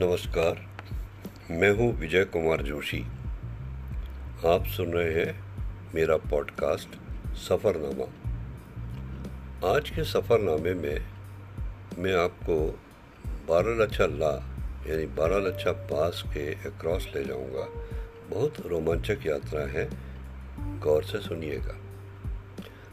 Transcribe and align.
नमस्कार, 0.00 0.60
मैं 1.50 1.70
हूँ 1.70 1.92
विजय 1.98 2.24
कुमार 2.24 2.62
जोशी। 2.62 3.00
आप 4.46 4.64
सुन 4.66 4.92
रहे 4.92 5.12
हैं 5.14 5.44
मेरा 5.94 6.16
पॉडकास्ट 6.16 6.88
सफ़रनामा। 7.36 8.04
आज 9.76 9.90
के 9.90 10.04
सफ़रनामे 10.04 10.74
में 10.74 11.06
मैं 11.98 12.14
आपको 12.14 12.80
बारह 13.48 13.84
लच्छा 13.84 14.06
ला, 14.06 14.32
यानी 14.86 15.06
बारह 15.06 15.36
लच्छा 15.36 15.72
पास 15.72 16.22
के 16.26 16.54
अक्रॉस 16.54 17.08
ले 17.16 17.24
जाऊँगा। 17.24 17.66
बहुत 18.30 18.54
रोमांचक 18.66 19.26
यात्रा 19.26 19.60
है, 19.60 19.88
गौर 20.80 21.04
से 21.04 21.20
सुनिएगा। 21.20 21.76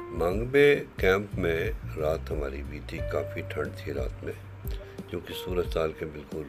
मांगबे 0.01 0.75
कैंप 0.75 1.31
में 1.35 1.69
रात 1.97 2.31
हमारी 2.31 2.63
बीती 2.63 2.97
काफ़ी 2.97 3.41
ठंड 3.41 3.71
थी 3.77 3.91
रात 3.91 4.21
में 4.23 4.33
क्योंकि 5.09 5.33
सूरज 5.33 5.73
ताल 5.73 5.91
के 5.91 6.05
बिल्कुल 6.05 6.45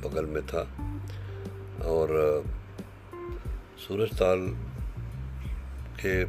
बगल 0.00 0.26
में 0.26 0.46
था। 0.46 0.62
और 1.84 2.44
सूरज 3.78 4.10
ताल 4.18 4.40
के 6.00 6.24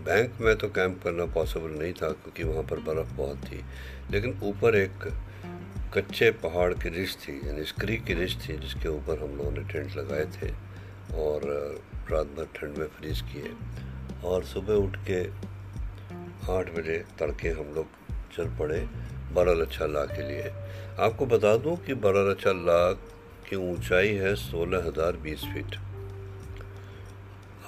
बैंक 0.00 0.40
में 0.40 0.56
तो 0.56 0.68
कैंप 0.68 1.02
करना 1.02 1.24
पॉसिबल 1.24 1.70
नहीं 1.70 1.92
था, 1.92 2.08
क्योंकि 2.08 2.44
वहाँ 2.44 2.62
पर 2.62 2.80
बर्फ़ 2.80 3.12
बहुत 3.12 3.36
थी। 3.36 3.64
लेकिन 4.10 4.40
ऊपर 4.42 4.76
एक 4.76 5.12
कच्चे 5.94 6.30
पहाड़ 6.30 6.72
की 6.74 6.88
रिश 6.88 7.16
थी, 7.16 7.40
यानी 7.48 7.64
स्क्री 7.64 7.96
की 7.96 8.14
रिश 8.14 8.36
थी, 8.48 8.56
जिसके 8.56 8.88
ऊपर 8.88 9.22
हम 9.22 9.36
लोगों 9.36 9.50
ने 9.50 9.60
टेंट 9.60 9.96
लगाए 9.96 10.24
थे 10.24 10.50
और 11.16 11.40
रात 12.10 12.26
भर 12.26 12.48
ठंड 12.56 12.76
में 12.76 12.86
फ्रीज 12.86 13.20
किए। 13.20 13.52
और 14.24 14.44
सुबह 14.44 14.74
उठ 14.74 14.96
के 15.10 15.20
आठ 16.52 16.70
बजे 16.70 17.04
तड़के 17.18 17.48
हम 17.48 17.74
लोग 17.74 17.86
चल 18.36 18.56
पड़े। 18.58 18.88
बारह 19.32 19.54
लच्छा 19.54 19.86
ला 19.86 20.04
के 20.06 20.22
लिए। 20.28 20.50
आपको 21.00 21.26
बता 21.26 21.56
दूँ 21.58 21.76
कि 21.84 21.94
बारह 22.04 22.30
लच्छा 22.30 22.52
ला 22.52 22.80
की 23.48 23.56
ऊंचाई 23.56 24.12
है 24.16 24.34
सोलह 24.38 24.86
हज़ार 24.86 25.16
बीस 25.22 25.44
फीट। 25.52 25.76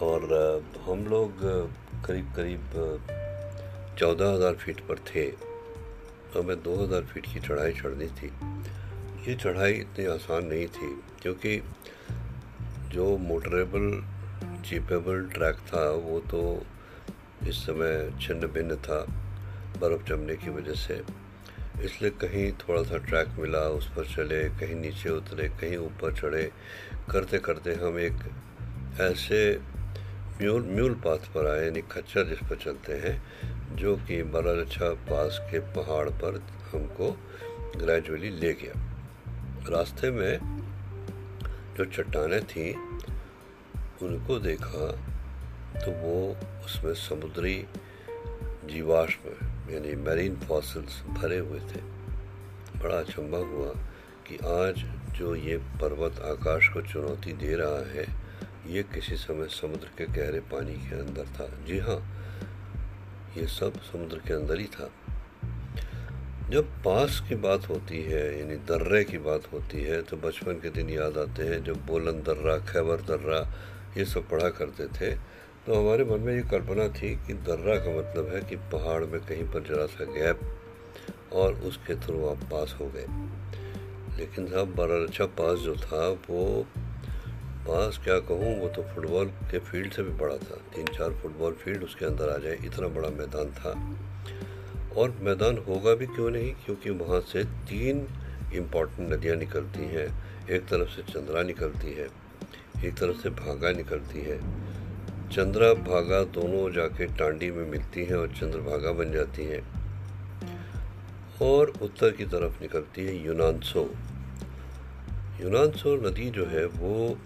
और 0.03 0.23
हम 0.85 1.07
लोग 1.07 1.33
करीब 2.07 2.33
करीब 2.37 2.65
चौदह 3.99 4.33
हज़ार 4.35 4.55
फीट 4.55 4.81
पर 4.89 4.99
थे। 5.09 5.25
हमें 6.35 6.57
दो 6.63 6.75
हज़ार 6.77 7.03
फीट 7.05 7.27
की 7.27 7.41
चढ़ाई 7.41 7.73
चढ़नी 7.73 8.07
थी। 8.19 8.33
ये 9.27 9.35
चढ़ाई 9.35 9.73
इतनी 9.75 10.07
आसान 10.07 10.47
नहीं 10.47 10.67
थी, 10.69 10.89
क्योंकि 11.23 11.57
जो 12.93 13.17
मोटरेबल 13.21 13.91
जीपेबल 14.69 15.21
ट्रैक 15.35 15.57
था, 15.69 15.91
वो 15.91 16.19
तो 16.31 16.41
इस 17.49 17.57
समय 17.67 18.11
छिन्न 18.23 18.47
भिन्न 18.49 18.77
था 18.79 19.01
बर्फ़ 19.81 20.03
जमने 20.09 20.37
की 20.37 20.51
वजह 20.51 20.75
से। 20.77 21.01
इसलिए 21.81 22.11
कहीं 22.11 22.53
थोड़ा 22.53 22.83
सा 22.83 22.99
ट्रैक 22.99 23.29
मिला, 23.39 23.59
उस 23.59 23.89
पर 23.89 24.05
चले, 24.05 24.49
कहीं 24.49 24.75
नीचे 24.75 25.11
उतरे, 25.11 25.49
कहीं 25.49 25.77
ऊपर 25.77 26.15
चढ़े 26.15 26.51
करते 27.11 27.39
करते 27.39 27.75
हम 27.75 27.99
एक 27.99 28.19
ऐसे 29.01 29.59
म्यूल 30.41 30.63
म्यूल 30.63 30.95
पाथ 30.95 31.19
पर 31.19 31.47
आए, 31.47 31.65
यानी 31.65 31.81
खच्चर 31.81 32.25
जिस 32.25 32.39
पर 32.39 32.57
चलते 32.57 32.93
हैं, 32.93 33.23
जो 33.77 33.97
कि 33.97 34.23
बरालच्छा 34.23 34.91
पास 34.91 35.39
के 35.51 35.59
पहाड़ 35.59 36.09
पर 36.11 36.43
हमको 36.73 37.11
ग्रेजुअली 37.77 38.31
ले 38.31 38.53
गया। 38.53 38.73
रास्ते 39.69 40.11
में 40.11 40.39
जो 41.79 41.85
चट्टानें 41.85 42.45
थीं, 42.45 42.75
उनको 44.03 44.39
देखा 44.39 44.93
तो 45.81 45.91
वो 45.91 46.37
उसमें 46.65 46.95
समुद्री 46.95 47.67
जीवाश्म 48.65 49.31
यानी 49.71 49.95
मैरीन 50.03 50.37
फॉसिल्स 50.39 51.03
भरे 51.11 51.39
हुए 51.39 51.61
थे। 51.61 51.81
बड़ा 52.79 52.97
अचंबा 52.97 53.39
हुआ 53.39 53.69
कि 54.27 54.37
आज 54.47 54.85
जो 55.19 55.35
ये 55.37 55.57
पर्वत 55.81 56.21
आकाश 56.23 56.69
को 56.69 56.83
चुनौती 56.83 57.33
दे 57.33 57.55
रहा 57.57 57.85
है, 57.91 58.07
ये 58.67 58.83
किसी 58.95 59.17
समय 59.17 59.47
समुद्र 59.51 59.89
के 59.99 60.07
गहरे 60.07 60.41
पानी 60.53 60.75
के 60.89 60.99
अंदर 61.01 61.27
था। 61.37 61.47
जी 61.67 61.79
हाँ 61.79 62.01
ये 63.37 63.47
सब 63.49 63.81
समुद्र 63.83 64.19
के 64.19 64.35
अंदर 64.35 64.59
ही 64.59 64.67
था। 64.67 64.91
जब 66.51 66.71
पास 66.85 67.21
की 67.29 67.35
बात 67.35 67.69
होती 67.69 68.03
है, 68.03 68.25
यानी 68.39 68.57
दर्रे 68.69 69.03
की 69.05 69.19
बात 69.19 69.53
होती 69.53 69.83
है 69.83 70.01
तो 70.03 70.17
बचपन 70.17 70.61
के 70.63 70.71
दिन 70.71 70.91
याद 70.91 71.19
आते 71.19 71.43
हैं 71.43 71.63
जब 71.65 71.87
बोलन 71.87 72.23
दर्रा 72.23 72.57
खैबर 72.69 73.03
दर्रा 73.09 73.41
ये 73.97 74.05
सब 74.05 74.29
पढ़ा 74.29 74.49
करते 74.51 74.87
थे। 74.91 75.15
तो 75.67 75.75
हमारे 75.75 76.05
मन 76.05 76.21
में 76.21 76.35
ये 76.35 76.43
कल्पना 76.43 76.89
थी 76.89 77.15
कि 77.17 77.35
दर्रा 77.35 77.77
का 77.77 77.99
मतलब 77.99 78.35
है 78.35 78.41
कि 78.41 78.57
पहाड़ 78.57 79.05
में 79.05 79.21
कहीं 79.21 79.45
पर 79.45 79.63
जरा 79.63 79.87
सा 79.87 80.05
गैप 80.05 80.41
और 81.33 81.55
उसके 81.55 81.95
थ्रू 81.95 82.27
आप 82.27 82.37
पास 82.37 82.77
हो 82.81 82.87
गए। 82.87 83.07
लेकिन 84.19 84.47
साहब 84.47 84.75
बारारछा 84.75 85.27
पास 85.27 85.59
जो 85.59 85.77
था, 85.77 86.09
वो 86.09 86.67
पास 87.67 88.01
क्या 88.05 88.19
कहूँ, 88.19 88.61
वो 88.61 88.69
तो 88.69 88.83
फुटबॉल 88.83 89.27
के 89.27 89.59
फ़ील्ड 89.59 89.93
से 89.93 90.03
भी 90.03 90.11
बड़ा 90.11 90.37
था। 90.37 90.57
तीन 90.75 90.87
चार 90.87 91.13
फुटबॉल 91.13 91.53
फ़ील्ड 91.53 91.83
उसके 91.83 92.07
अंदर 92.07 92.29
आ 92.29 92.39
जाए, 92.39 92.59
इतना 92.65 92.89
बड़ा 92.89 93.09
मैदान 93.09 93.51
था। 93.51 93.97
और 95.01 95.19
मैदान 95.21 95.59
होगा 95.59 95.95
भी 95.95 96.07
क्यों 96.07 96.31
नहीं? 96.31 96.53
क्योंकि 96.53 96.91
वहाँ 96.91 97.21
से 97.21 97.45
तीन 97.45 98.07
इंपॉर्टेंट 98.55 99.13
नदियाँ 99.13 99.37
निकलती 99.37 99.85
हैं। 99.85 100.09
एक 100.51 100.67
तरफ़ 100.67 100.89
से 100.89 101.03
चंद्रा 101.03 101.43
निकलती 101.43 101.93
है, 101.93 102.09
एक 102.85 102.95
तरफ़ 102.95 103.17
से 103.17 103.31
भागा 103.31 103.73
निकलती 103.73 104.21
है। 104.21 104.72
चंद्रा 105.33 105.75
भागा 105.75 106.25
दोनों 106.25 106.71
जाके 106.73 107.07
टांडी 107.07 107.51
में 107.51 107.65
मिलती 107.67 108.05
हैं 108.05 108.15
और 108.15 108.29
चंद्रभागा 108.29 108.93
बन 108.93 109.13
जाती 109.13 109.45
हैं। 109.45 109.63
और 111.43 111.73
उत्तर 111.83 112.11
की 112.11 112.25
तरफ़ 112.25 112.61
निकलती 112.63 113.05
है 113.05 113.27
यूनानसो। 113.27 113.95
यूनानसो 115.41 115.95
नदी 116.09 116.31
जो 116.31 116.47
है 116.47 116.67
वो 116.67 117.19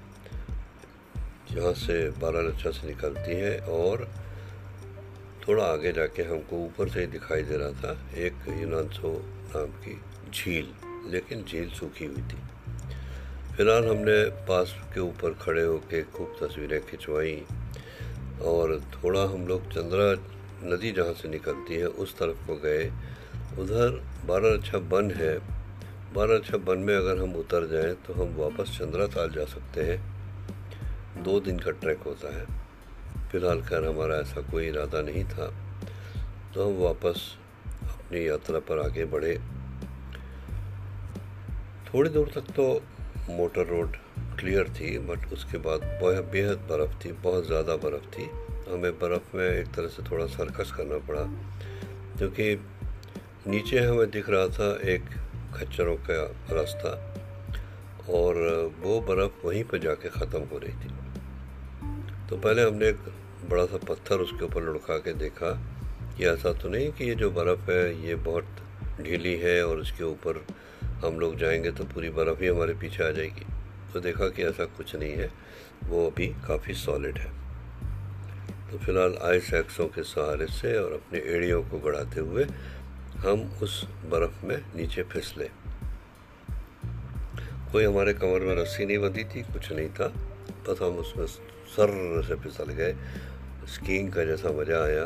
यहाँ 1.50 1.72
से 1.72 2.10
बारालच्छा 2.10 2.70
से 2.70 2.86
निकलती 2.86 3.34
है 3.34 3.58
और 3.58 4.08
थोड़ा 5.48 5.64
आगे 5.64 5.92
जाके 5.92 6.22
हमको 6.22 6.56
ऊपर 6.56 6.88
से 6.88 7.00
ही 7.00 7.06
दिखाई 7.06 7.42
दे 7.42 7.56
रहा 7.56 7.70
था, 7.70 7.98
एक 8.16 8.34
यूनानसो 8.60 9.12
नाम 9.56 9.66
की 9.66 10.00
झील, 10.34 10.68
लेकिन 11.10 11.44
झील 11.44 11.68
सूखी 11.70 12.04
हुई 12.04 12.22
थी। 12.22 12.40
फ़िलहाल 13.56 13.86
हमने 13.86 14.30
पास 14.30 14.74
के 14.94 15.00
ऊपर 15.00 15.34
खड़े 15.34 15.62
होकर 15.62 16.02
खूब 16.02 16.36
तस्वीरें 16.42 16.80
खिंचवाई। 16.86 17.42
और 18.42 18.80
थोड़ा 18.80 19.22
हम 19.22 19.46
लोग 19.46 19.68
चंद्रा 19.70 20.36
नदी 20.68 20.92
जहाँ 20.92 21.12
से 21.12 21.28
निकलती 21.28 21.74
है, 21.74 21.86
उस 21.86 22.18
तरफ़ 22.18 22.46
को 22.46 22.56
गए। 22.56 22.92
उधर 23.58 24.04
बारह 24.26 24.52
अच्छा 24.52 24.78
बन 24.78 25.10
है। 25.10 25.38
बारह 26.14 26.36
अच्छा 26.36 26.56
बन 26.56 26.78
में 26.78 26.96
अगर 26.96 27.18
हम 27.18 27.36
उतर 27.36 27.66
जाएँ 27.66 27.94
तो 27.94 28.12
हम 28.12 28.36
वापस 28.36 28.78
चंद्रा 28.78 29.06
ताल 29.06 29.30
जा 29.30 29.44
सकते 29.44 29.82
हैं। 29.82 30.16
दो 31.22 31.40
दिन 31.40 31.58
का 31.58 31.70
ट्रैक 31.70 31.98
होता 31.98 32.36
है। 32.36 32.46
फ़िलहाल 33.28 33.62
खैर 33.62 33.84
हमारा 33.84 34.16
ऐसा 34.16 34.40
कोई 34.40 34.66
इरादा 34.66 35.00
नहीं 35.00 35.24
था। 35.24 35.46
तो 36.54 36.66
हम 36.66 36.82
वापस 36.82 37.36
अपनी 37.66 38.28
यात्रा 38.28 38.58
पर 38.58 38.78
आगे 38.84 39.04
बढ़े। 39.04 39.40
थोड़ी 41.86 42.10
दूर 42.10 42.30
तक 42.34 42.40
तो 42.40 42.82
मोटर 43.30 43.66
रोड 43.66 43.96
क्लियर 44.38 44.68
थी 44.70 44.98
बट 44.98 45.32
उसके 45.32 45.58
बाद 45.58 45.80
बेहद 46.02 46.58
बर्फ़ 46.70 47.04
थी, 47.04 47.12
बहुत 47.12 47.46
ज़्यादा 47.46 47.76
बर्फ़ 47.76 48.06
थी। 48.10 48.28
हमें 48.68 48.92
बर्फ़ 48.92 49.36
में 49.36 49.48
एक 49.48 49.66
तरह 49.66 49.88
से 49.88 50.02
थोड़ा 50.10 50.26
सर्कस 50.26 50.72
करना 50.72 50.98
पड़ा, 50.98 51.22
क्योंकि 52.18 52.54
नीचे 53.46 53.78
हमें 53.78 54.10
दिख 54.10 54.30
रहा 54.30 54.48
था 54.48 54.70
एक 54.84 55.04
खच्चरों 55.54 55.96
का 55.96 56.22
रास्ता, 56.52 56.92
और 58.12 58.34
वो 58.80 59.00
बर्फ़ 59.00 59.46
वहीं 59.46 59.64
पर 59.64 59.78
जाके 59.78 60.08
ख़त्म 60.08 60.40
हो 60.40 60.58
रही 60.58 60.72
थी। 60.72 60.94
तो 62.30 62.36
पहले 62.36 62.62
हमने 62.62 62.88
एक 62.88 62.98
बड़ा 63.50 63.64
सा 63.66 63.76
पत्थर 63.76 64.18
उसके 64.18 64.44
ऊपर 64.44 64.62
लुढ़का 64.62 64.98
के 64.98 65.12
देखा। 65.14 65.50
कि 66.16 66.24
ऐसा 66.24 66.52
तो 66.52 66.68
नहीं 66.68 66.92
कि 66.92 67.04
ये 67.04 67.14
जो 67.14 67.30
बर्फ़ 67.30 67.70
है, 67.70 68.06
ये 68.06 68.14
बहुत 68.14 68.46
ढीली 69.00 69.34
है 69.36 69.66
और 69.66 69.78
उसके 69.78 70.04
ऊपर 70.04 70.46
हम 71.04 71.20
लोग 71.20 71.36
जाएँगे 71.38 71.70
तो 71.70 71.84
पूरी 71.84 72.10
बर्फ़ 72.10 72.42
ही 72.42 72.46
हमारे 72.46 72.74
पीछे 72.74 73.02
आ 73.04 73.10
जाएगी। 73.10 73.46
तो 73.96 74.00
देखा 74.00 74.28
कि 74.28 74.42
ऐसा 74.42 74.64
कुछ 74.76 74.94
नहीं 74.96 75.12
है। 75.12 75.30
वो 75.84 76.06
अभी 76.06 76.26
काफ़ी 76.46 76.74
सॉलिड 76.74 77.18
है। 77.18 77.30
तो 78.70 78.78
फ़िलहाल 78.78 79.14
आइस 79.24 79.52
एक्सों 79.54 79.86
के 79.88 80.02
सहारे 80.02 80.46
से 80.46 80.76
और 80.78 80.92
अपने 80.92 81.18
एड़ियों 81.34 81.62
को 81.62 81.78
बढ़ाते 81.78 82.20
हुए 82.20 82.44
हम 83.18 83.42
उस 83.62 83.84
बर्फ़ 84.12 84.44
में 84.46 84.56
नीचे 84.76 85.02
फिसले 85.02 85.48
कोई 87.72 87.84
हमारे 87.84 88.12
कमर 88.14 88.40
में 88.40 88.54
रस्सी 88.56 88.86
नहीं 88.86 88.98
बंधी 88.98 89.24
थी, 89.24 89.42
कुछ 89.42 89.72
नहीं 89.72 89.88
था। 89.88 90.08
बस 90.68 90.82
हम 90.82 90.98
उसमें 90.98 91.26
सर 91.76 92.22
से 92.28 92.34
फिसल 92.34 92.72
गए। 92.72 92.92
स्कीइंग 93.66 94.12
का 94.12 94.24
जैसा 94.24 94.50
मज़ा 94.50 94.84
आया 94.84 95.04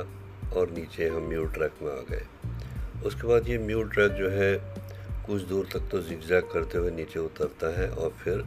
और 0.57 0.71
नीचे 0.71 1.09
हम 1.09 1.29
म्यू 1.29 1.45
ट्रैक 1.47 1.83
में 1.83 1.93
आ 1.93 2.01
गए। 2.11 2.25
उसके 3.07 3.27
बाद 3.29 3.49
ये 3.49 3.59
म्यू 3.59 3.83
ट्रैक 3.83 4.13
जो 4.13 4.29
है, 4.31 4.53
कुछ 5.27 5.43
दूर 5.43 5.69
तक 5.73 5.89
तो 5.91 6.01
जिगजैग 6.01 6.45
करते 6.53 6.79
हुए 6.79 6.91
नीचे 6.91 7.19
उतरता 7.19 7.69
है 7.81 7.89
और 7.91 8.11
फिर 8.11 8.45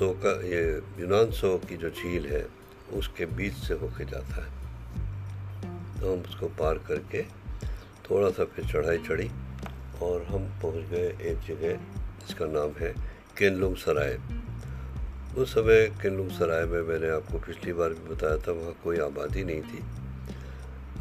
सो 0.00 0.08
का 0.20 0.30
ये 0.48 0.60
यूनान 1.00 1.30
सो 1.30 1.48
की 1.68 1.76
जो 1.76 1.88
झील 1.90 2.26
है, 2.26 2.46
उसके 2.92 3.26
बीच 3.36 3.54
से 3.54 3.74
होके 3.74 4.04
जाता 4.04 4.44
है। 4.44 6.00
तो 6.00 6.12
हम 6.12 6.20
उसको 6.20 6.46
पार 6.60 6.78
करके 6.88 7.22
थोड़ा 8.08 8.30
सा 8.30 8.44
फिर 8.44 8.64
चढ़ाई 8.64 8.98
चढ़ी 8.98 9.28
और 10.02 10.22
हम 10.22 10.46
पहुँच 10.62 10.88
गए 10.90 11.08
एक 11.30 11.40
जगह 11.48 11.74
जिसका 12.20 12.46
नाम 12.46 12.72
है 12.78 12.92
केनलुंग 13.38 13.76
सराय 13.76 14.18
उस 15.36 15.52
समय 15.54 15.86
केनलुंग 16.02 16.30
सराय 16.30 16.64
में 16.64 16.80
मैंने 16.82 17.10
आपको 17.10 17.38
पिछली 17.38 17.72
बार 17.72 17.90
भी 17.90 18.08
बताया 18.14 18.36
था, 18.38 18.52
वहाँ 18.52 18.74
कोई 18.84 18.98
आबादी 19.00 19.44
नहीं 19.44 19.62
थी 19.62 19.82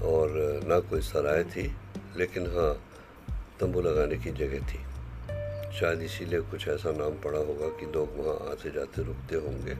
और 0.03 0.61
ना 0.67 0.79
कोई 0.79 1.01
सराय 1.01 1.43
थी, 1.45 1.71
लेकिन 2.17 2.51
हाँ 2.57 2.73
तंबू 3.59 3.81
लगाने 3.81 4.17
की 4.17 4.31
जगह 4.43 4.67
थी। 4.67 4.88
शायद 5.71 6.01
इसीलिए 6.01 6.39
कुछ 6.51 6.67
ऐसा 6.67 6.91
नाम 6.91 7.13
पड़ा 7.21 7.39
होगा 7.39 7.67
कि 7.79 7.85
लोग 7.85 8.17
वहाँ 8.17 8.51
आते 8.51 8.71
जाते 8.71 9.03
रुकते 9.03 9.35
होंगे। 9.37 9.75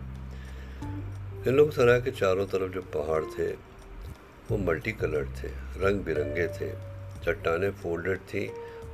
इन 1.50 1.56
लोग 1.56 1.72
सराय 1.72 2.02
के 2.02 2.12
चारों 2.12 2.46
तरफ़ 2.48 2.72
जो 2.74 2.82
पहाड़ 2.94 3.24
थे, 3.34 3.48
वो 4.50 4.58
मल्टी 4.60 4.92
कलर्ड 4.94 5.30
थे 5.38 5.48
रंग 5.78 6.02
बिरंगे 6.04 6.48
थे। 6.50 6.72
चट्टाने 7.26 7.70
फोल्डेड 7.82 8.20
थी, 8.24 8.46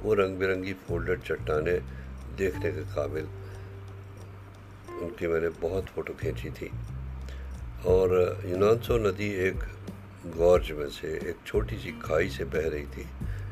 वो 0.04 0.14
रंग 0.14 0.38
बिरंगी 0.40 0.74
फोल्डेड 0.88 1.22
चट्टाने 1.24 1.74
देखने 2.38 2.72
के 2.72 2.82
काबिल 2.96 3.28
उनकी 4.96 5.28
मैंने 5.28 5.50
बहुत 5.62 5.86
फ़ोटो 5.86 6.14
खींची 6.14 6.50
थी। 6.52 6.72
और 7.88 8.42
यूनानसो 8.46 8.98
नदी 9.00 9.30
एक 9.48 9.64
गौर्ज 10.36 10.72
में 10.72 10.90
से 10.90 11.08
एक 11.30 11.38
छोटी 11.46 11.78
सी 11.78 11.92
खाई 12.02 12.30
से 12.30 12.46
बह 12.46 12.68
रही 12.70 12.86
थी, 12.88 13.06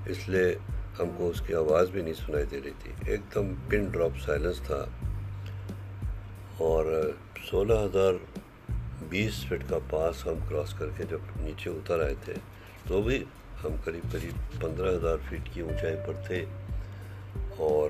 इसलिए 0.09 0.51
हमको 0.99 1.27
उसकी 1.29 1.53
आवाज़ 1.55 1.91
भी 1.91 2.01
नहीं 2.03 2.13
सुनाई 2.15 2.43
दे 2.45 2.59
रही 2.59 2.71
थी। 2.81 3.13
एकदम 3.13 3.53
पिन 3.69 3.89
ड्रॉप 3.91 4.15
साइलेंस 4.25 4.59
था। 4.61 4.81
और 6.61 6.91
सोलह 7.49 7.79
हज़ार 7.79 8.19
बीस 9.11 9.43
फीट 9.49 9.63
का 9.69 9.77
पास 9.91 10.23
हम 10.27 10.47
क्रॉस 10.47 10.73
करके 10.79 11.03
जब 11.07 11.33
नीचे 11.39 11.69
उतर 11.69 12.03
आए 12.03 12.15
थे 12.27 12.33
तो 12.87 13.01
भी 13.01 13.17
हम 13.61 13.77
करीब 13.85 14.11
करीब 14.11 14.35
पंद्रह 14.61 14.89
हज़ार 14.89 15.17
फीट 15.29 15.53
की 15.53 15.61
ऊंचाई 15.63 15.95
पर 16.05 16.23
थे। 16.29 16.41
और 17.63 17.89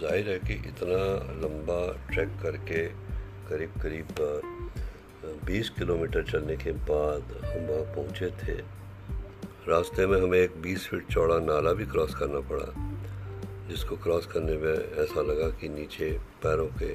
ज़ाहिर 0.00 0.28
है 0.28 0.38
कि 0.38 0.54
इतना 0.68 1.02
लंबा 1.40 1.80
ट्रैक 2.10 2.36
करके 2.42 2.86
करीब 3.48 3.80
करीब 3.82 4.14
बीस 5.46 5.70
किलोमीटर 5.78 6.22
चलने 6.30 6.56
के 6.56 6.72
बाद 6.88 7.32
हम 7.44 7.66
वहाँ 7.66 7.84
पहुँचे 7.94 8.30
थे। 8.42 8.54
रास्ते 9.70 10.06
में 10.06 10.20
हमें 10.20 10.38
एक 10.38 10.54
बीस 10.62 10.86
फीट 10.88 11.06
चौड़ा 11.12 11.38
नाला 11.38 11.72
भी 11.72 11.84
क्रॉस 11.86 12.14
करना 12.14 12.38
पड़ा, 12.48 12.64
जिसको 13.68 13.96
क्रॉस 13.96 14.26
करने 14.26 14.56
में 14.56 14.72
ऐसा 14.72 15.22
लगा 15.22 15.48
कि 15.50 15.68
नीचे 15.68 16.08
पैरों 16.42 16.66
के, 16.78 16.88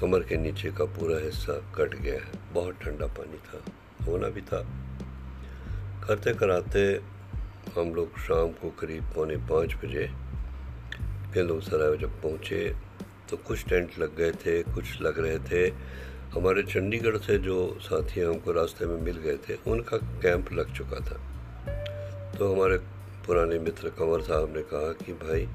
कमर 0.00 0.22
के 0.22 0.36
नीचे 0.36 0.70
का 0.70 0.84
पूरा 0.84 1.18
हिस्सा 1.18 1.52
कट 1.74 1.94
गया 1.94 2.14
है। 2.14 2.38
बहुत 2.52 2.80
ठंडा 2.82 3.06
पानी 3.06 3.38
था 3.38 3.60
होना 4.06 4.28
भी 4.28 4.40
था। 4.40 4.60
करते 6.06 6.34
कराते 6.34 6.80
हम 7.76 7.94
लोग 7.94 8.18
शाम 8.18 8.48
को 8.52 8.70
करीब 8.70 9.04
पौने 9.14 9.36
पाँच 9.50 9.74
बजे 9.74 10.08
सराय 11.36 11.96
जब 11.96 12.20
पहुँचे 12.22 12.74
तो 13.30 13.36
कुछ 13.36 13.64
टेंट 13.68 13.98
लग 13.98 14.16
गए 14.16 14.32
थे, 14.32 14.62
कुछ 14.62 15.00
लग 15.02 15.18
रहे 15.18 15.38
थे। 15.50 15.68
हमारे 16.30 16.62
चंडीगढ़ 16.62 17.16
से 17.18 17.38
जो 17.38 17.56
साथी 17.80 18.20
हमको 18.20 18.52
रास्ते 18.52 18.86
में 18.86 19.00
मिल 19.02 19.16
गए 19.16 19.36
थे, 19.48 19.54
उनका 19.66 19.96
कैंप 19.96 20.52
लग 20.52 20.74
चुका 20.74 21.00
था। 21.00 21.20
तो 22.38 22.54
हमारे 22.54 22.78
पुराने 23.26 23.58
मित्र 23.58 23.88
कंवर 23.88 24.20
साहब 24.20 24.56
ने 24.56 24.62
कहा 24.62 24.92
कि 24.92 25.12
भाई, 25.12 25.48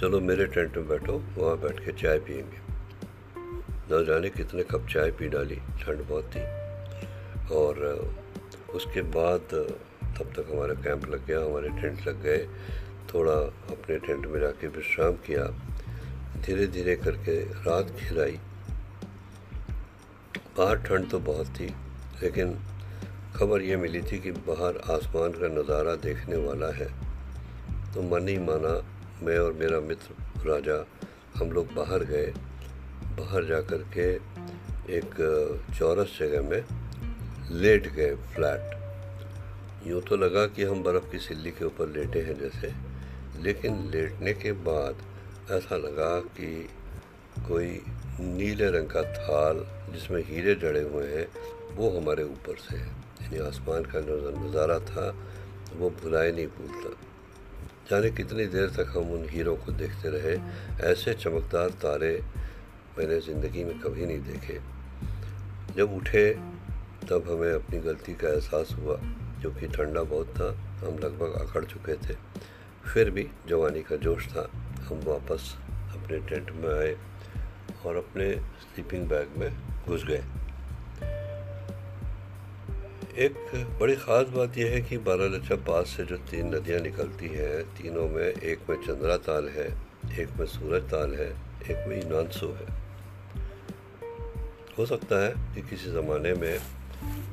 चलो 0.00 0.20
मेरे 0.20 0.46
टेंट 0.46 0.76
में 0.76 0.88
बैठो, 0.88 1.22
वहाँ 1.36 1.58
बैठ 1.58 1.84
के 1.84 1.92
चाय 1.92 2.18
पियेंगे। 2.18 2.56
न 3.92 4.04
जाने 4.04 4.30
कितने 4.30 4.62
कप 4.62 4.86
चाय 4.90 5.10
पी 5.10 5.28
डाली, 5.28 5.56
ठंड 5.56 6.08
बहुत 6.08 6.24
थी। 6.24 6.40
और, 7.54 7.76
उसके 8.74 9.02
बाद, 9.02 9.40
तब 10.18 10.32
तक 10.36 10.46
हमारा 10.52 10.74
कैंप 10.74 11.06
लग 11.06 11.26
गया, 11.26 11.40
हमारे 11.44 11.68
टेंट 11.68 12.08
लग 12.08 12.22
गए। 12.22 12.48
थोड़ा 13.14 13.32
अपने 13.72 13.98
टेंट 13.98 14.26
में 14.26 14.40
जाके 14.40 14.66
विश्राम 14.66 15.12
किया। 15.12 15.44
धीरे 16.40 16.66
धीरे 16.66 16.96
करके 16.96 17.40
रात 17.40 17.90
खिलाई। 17.90 18.38
बाहर 20.58 20.76
ठंड 20.76 21.10
तो 21.10 21.18
बहुत 21.18 21.46
थी, 21.46 21.66
लेकिन 22.22 22.58
खबर 23.36 23.62
ये 23.62 23.76
मिली 23.76 24.00
थी 24.02 24.18
कि 24.18 24.30
बाहर 24.44 24.76
आसमान 24.90 25.32
का 25.32 25.48
नज़ारा 25.50 25.94
देखने 26.02 26.36
वाला 26.36 26.70
है। 26.74 26.86
तो 27.94 28.02
मन 28.02 28.28
ही 28.28 28.38
माना 28.38 28.72
मैं 29.22 29.38
और 29.38 29.52
मेरा 29.52 29.80
मित्र 29.80 30.48
राजा 30.48 30.78
हम 31.36 31.52
लोग 31.52 31.74
बाहर 31.74 32.04
गए। 32.04 32.32
बाहर 33.18 33.44
जा 33.44 33.60
कर 33.62 33.84
के 33.96 34.08
एक 34.96 35.14
चौरस 35.78 36.16
जगह 36.20 36.48
में 36.48 36.62
लेट 37.52 37.92
गए 37.94 38.14
फ्लैट। 38.34 39.86
यूँ 39.86 40.02
तो 40.02 40.16
लगा 40.16 40.46
कि 40.46 40.64
हम 40.64 40.82
बर्फ़ 40.82 41.10
की 41.12 41.18
सिल्ली 41.18 41.50
के 41.50 41.64
ऊपर 41.64 41.88
लेटे 41.88 42.20
हैं 42.20 42.38
जैसे, 42.40 42.72
लेकिन 43.42 43.88
लेटने 43.90 44.32
के 44.34 44.52
बाद 44.64 45.02
ऐसा 45.52 45.76
लगा 45.78 46.18
कि 46.32 46.68
कोई 47.48 47.80
नीले 48.20 48.70
रंग 48.70 48.88
का 48.88 49.02
थाल 49.14 49.66
जिसमें 49.92 50.22
हीरे 50.24 50.54
जड़े 50.54 50.82
हुए 50.82 51.08
हैं, 51.08 51.26
वो 51.76 51.98
हमारे 51.98 52.24
ऊपर 52.24 52.56
से 52.60 52.76
है। 52.76 53.04
यानी 53.26 53.46
आसमान 53.46 53.82
का 53.84 54.00
जो 54.00 54.16
नज़ारा 54.38 54.78
था, 54.78 55.14
वो 55.76 55.90
भुलाए 55.90 56.32
नहीं 56.32 56.46
भूलता। 56.46 56.90
जाने 57.90 58.10
कितनी 58.10 58.46
देर 58.46 58.68
तक 58.70 58.92
हम 58.96 59.10
उन 59.10 59.28
हीरों 59.28 59.56
को 59.56 59.72
देखते 59.72 60.08
रहे, 60.08 60.36
ऐसे 60.92 61.14
चमकदार 61.14 61.70
तारे 61.70 62.22
मैंने 62.98 63.20
ज़िंदगी 63.20 63.64
में 63.64 63.78
कभी 63.80 64.06
नहीं 64.06 64.20
देखे। 64.20 64.60
जब 65.76 65.92
उठे, 65.92 66.30
तब 67.10 67.24
हमें 67.30 67.52
अपनी 67.52 67.78
गलती 67.78 68.14
का 68.14 68.28
एहसास 68.28 68.74
हुआ, 68.78 68.96
जो 69.40 69.50
कि 69.50 69.66
ठंडा 69.66 70.02
बहुत 70.02 70.26
था, 70.26 70.48
हम 70.86 70.98
लगभग 70.98 71.48
अकड़ 71.48 71.64
चुके 71.64 71.94
थे। 71.94 72.14
फिर 72.92 73.10
भी 73.10 73.26
जवानी 73.48 73.82
का 73.82 73.96
जोश 73.96 74.26
था, 74.26 74.50
हम 74.88 75.00
वापस 75.04 75.54
अपने 75.94 76.18
टेंट 76.18 76.50
में 76.50 76.72
आए 76.74 76.96
और 77.86 77.96
अपने 77.96 78.34
स्लीपिंग 78.34 79.08
बैग 79.08 79.38
में 79.38 79.50
घुस 79.86 80.04
गए। 80.04 80.22
एक 83.18 83.34
बड़ी 83.80 83.96
ख़ास 83.96 84.26
बात 84.26 84.58
यह 84.58 84.70
है 84.70 84.80
कि 84.80 84.98
बारह 84.98 85.24
लच्छा 85.24 85.56
पास 85.56 85.88
से 85.88 86.04
जो 86.04 86.16
तीन 86.16 86.54
नदियाँ 86.54 86.80
निकलती 86.80 87.26
हैं, 87.26 87.62
तीनों 87.62 88.08
में 88.08 88.24
एक 88.24 88.58
में 88.70 88.76
चंद्रा 88.76 89.16
ताल 89.16 89.48
है, 89.48 89.66
एक 90.20 90.28
में 90.38 90.46
सूरज 90.46 90.82
ताल 90.82 91.14
है, 91.14 91.30
एक 91.70 91.88
में 91.88 92.02
इनानसो 92.02 92.46
है। 92.46 92.66
हो 94.78 94.86
सकता 94.86 95.24
है 95.24 95.54
कि 95.54 95.62
किसी 95.62 95.90
ज़माने 95.90 96.34
में 96.34 96.60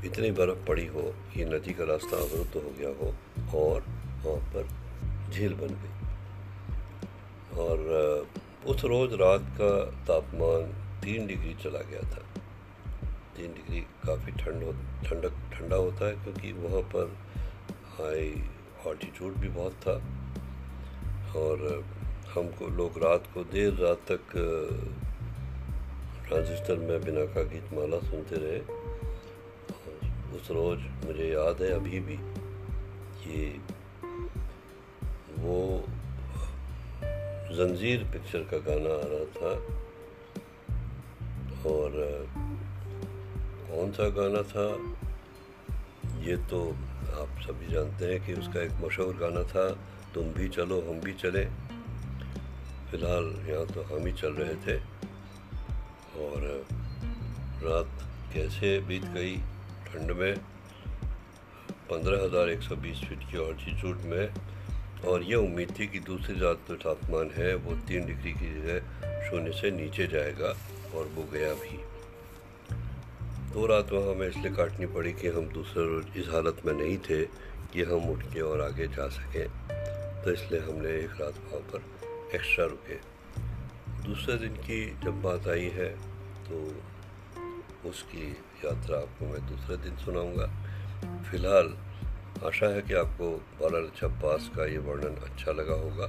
इतनी 0.05 0.31
बर्फ़ 0.31 0.67
पड़ी 0.67 0.85
हो 0.85 1.15
कि 1.33 1.45
नदी 1.45 1.73
का 1.73 1.83
रास्ता 1.83 2.17
अवरुद्ध 2.17 2.55
हो 2.55 2.73
गया 2.79 2.89
हो 2.89 3.13
और 3.59 3.85
वहाँ 4.23 4.53
पर 4.55 4.69
झील 5.33 5.53
बन 5.53 5.67
गई। 5.67 5.95
और 7.57 7.77
उस 8.65 8.85
रोज़ 8.85 9.11
रात 9.13 9.41
का 9.41 9.85
तापमान 9.85 10.63
तीन 11.03 11.27
डिग्री 11.27 11.53
चला 11.63 11.79
गया 11.79 12.01
था। 12.01 12.32
तीन 13.37 13.53
डिग्री 13.53 13.79
काफ़ी 13.79 14.31
ठंड 14.31 14.63
हो, 14.63 14.71
ठंडक, 15.03 15.33
ठंडा 15.53 15.75
होता 15.75 16.05
है 16.05 16.13
क्योंकि 16.13 16.51
वहाँ 16.51 16.81
पर 16.81 17.17
हाई 17.87 18.43
ऑल्टीट्यूड 18.87 19.33
भी 19.33 19.47
बहुत 19.47 19.71
था। 19.71 19.93
और 21.39 21.85
हमको 22.35 22.67
लोग 22.67 22.97
रात 22.97 23.23
को 23.33 23.43
देर 23.43 23.73
रात 23.73 23.97
तक 24.11 24.19
ट्रांजिस्टर 26.27 26.75
में 26.75 27.03
बिना 27.03 27.25
का 27.25 27.43
गीत 27.43 27.73
माला 27.73 27.99
सुनते 27.99 28.35
रहे। 28.35 28.59
उस 30.37 30.51
रोज़ 30.51 30.79
मुझे 30.79 31.27
याद 31.33 31.61
है 31.61 31.71
अभी 31.71 31.99
भी 31.99 32.17
कि 33.23 33.61
वो 35.39 35.83
जंजीर 37.55 38.03
पिक्चर 38.03 38.39
का 38.39 38.57
गाना 38.57 38.89
आ 38.89 39.07
रहा 39.11 39.25
था। 39.25 39.83
और 41.69 41.89
कौन 43.73 43.91
सा 43.91 44.07
गाना 44.09 44.41
था? 44.41 44.65
ये 46.21 46.35
तो 46.37 46.59
आप 47.21 47.39
सभी 47.41 47.73
जानते 47.73 48.05
हैं 48.05 48.25
कि 48.25 48.33
उसका 48.33 48.61
एक 48.61 48.71
मशहूर 48.83 49.15
गाना 49.15 49.43
था, 49.43 49.69
तुम 50.13 50.23
भी 50.23 50.49
चलो, 50.49 50.81
हम 50.81 50.99
भी 50.99 51.13
चले। 51.13 51.45
फ़िलहाल 52.91 53.45
यहाँ 53.49 53.65
तो 53.65 53.81
हम 53.81 54.05
ही 54.05 54.13
चल 54.13 54.33
रहे 54.33 54.55
थे। 54.55 54.77
और 56.23 56.65
रात 57.63 58.09
कैसे 58.33 58.79
बीत 58.79 59.05
गई 59.05 59.35
ठंड 59.87 60.11
में? 60.11 60.37
पंद्रह 61.89 62.23
हज़ार 62.23 62.49
एक 62.49 62.61
सौ 62.61 62.75
बीस 62.75 62.97
फीट 62.97 63.31
की 63.31 63.37
ऑल्टीट्यूड 63.37 63.97
में। 64.01 64.33
और 65.05 65.23
ये 65.23 65.35
उम्मीद 65.35 65.73
थी 65.79 65.87
कि 65.87 65.99
दूसरी 65.99 66.39
रात 66.39 66.59
जो 66.69 66.75
तापमान 66.75 67.31
है, 67.31 67.55
वो 67.55 67.75
तीन 67.75 68.05
डिग्री 68.05 68.33
की 68.33 68.53
जगह 68.61 69.29
शून्य 69.29 69.51
से 69.51 69.71
नीचे 69.71 70.07
जाएगा, 70.07 70.53
और 70.95 71.11
वो 71.15 71.23
गया 71.33 71.53
भी। 71.53 71.92
दो 73.53 73.65
रात 73.67 73.91
वहाँ 73.91 74.13
हमें 74.13 74.27
इसलिए 74.27 74.51
काटनी 74.51 74.85
पड़ी 74.93 75.11
कि 75.13 75.27
हम 75.29 75.47
दूसरे 75.53 75.83
रोज 75.87 76.17
इस 76.17 76.27
हालत 76.29 76.61
में 76.65 76.73
नहीं 76.73 76.97
थे 77.05 77.21
कि 77.73 77.83
हम 77.85 78.09
उठ 78.09 78.23
के 78.33 78.41
और 78.41 78.61
आगे 78.61 78.87
जा 78.95 79.07
सकें। 79.07 79.47
तो 80.23 80.31
इसलिए 80.31 80.59
हमने 80.59 80.89
एक 80.97 81.21
रात 81.21 81.37
वहाँ 81.43 81.59
पर 81.69 81.83
एक्स्ट्रा 82.35 82.65
रुके। 82.65 82.95
दूसरे 84.07 84.37
दिन 84.37 84.55
की 84.65 84.79
जब 85.03 85.21
बात 85.21 85.47
आई 85.47 85.69
है 85.75 85.89
तो 86.49 86.63
उसकी 87.89 88.31
यात्रा 88.65 88.97
आपको 88.97 89.25
मैं 89.25 89.45
दूसरे 89.47 89.77
दिन 89.85 89.97
सुनाऊँगा। 90.05 90.47
फ़िलहाल 91.29 91.73
आशा 92.47 92.73
है 92.75 92.81
कि 92.81 92.93
आपको 92.97 93.31
बाला 93.61 93.85
अच्छा 93.87 94.07
पास 94.23 94.49
का 94.55 94.65
ये 94.65 94.77
वर्णन 94.87 95.21
अच्छा 95.29 95.51
लगा 95.51 95.75
होगा। 95.81 96.07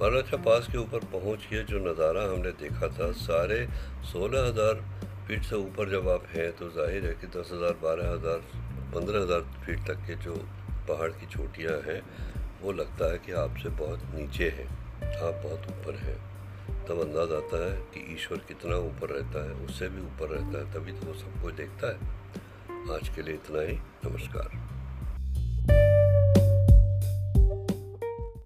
बाराचा 0.00 0.36
पास 0.44 0.68
के 0.72 0.78
ऊपर 0.78 1.04
पहुँच 1.12 1.44
के 1.50 1.62
जो 1.64 1.78
नज़ारा 1.82 2.24
हमने 2.32 2.50
देखा 2.62 2.88
था, 2.88 3.12
सारे 3.12 3.66
सोलह 4.04 4.46
हज़ार 4.48 4.84
फीट 5.26 5.42
से 5.42 5.56
ऊपर 5.56 5.88
जब 5.90 6.08
आप 6.08 6.26
हैं 6.26 6.50
तो 6.56 6.68
ज़ाहिर 6.70 7.04
है 7.06 7.12
कि 7.12 7.26
दस 7.26 7.48
हज़ार, 7.52 7.72
बारह 7.82 8.10
हज़ार, 8.10 8.42
पंद्रह 8.94 9.22
हज़ार 9.22 9.40
फीट 9.64 9.80
तक 9.86 10.06
के 10.06 10.14
जो 10.14 10.34
पहाड़ 10.88 11.10
की 11.10 11.26
चोटियाँ 11.26 11.72
हैं, 11.86 12.00
वो 12.62 12.72
लगता 12.72 13.10
है 13.12 13.18
कि 13.18 13.32
आपसे 13.32 13.68
बहुत 13.68 14.02
नीचे 14.14 14.48
हैं। 14.48 14.66
आप 15.18 15.40
बहुत 15.44 15.66
ऊपर 15.70 15.94
हैं। 15.94 16.16
तब 16.86 17.00
अंदाज 17.00 17.32
आता 17.32 17.64
है 17.64 17.76
कि 17.94 18.14
ईश्वर 18.14 18.38
कितना 18.38 18.76
ऊपर 18.76 19.08
रहता 19.08 19.44
है, 19.44 19.54
उससे 19.64 19.88
भी 19.88 20.00
ऊपर 20.00 20.28
रहता 20.28 20.58
है, 20.58 20.72
तभी 20.72 20.92
तो 20.92 21.06
वो 21.06 21.14
सबको 21.14 21.50
देखता 21.50 21.92
है। 21.92 22.96
आज 22.96 23.08
के 23.08 23.22
लिए 23.22 23.34
इतना 23.34 23.60
ही। 23.60 23.78
नमस्कार। 24.06 24.65